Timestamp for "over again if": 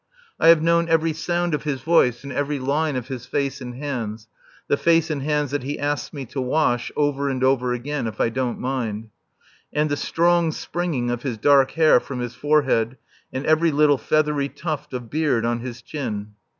7.43-8.19